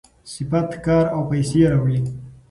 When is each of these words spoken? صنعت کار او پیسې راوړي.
صنعت 0.33 0.69
کار 0.85 1.05
او 1.15 1.21
پیسې 1.31 1.59
راوړي. 1.71 1.99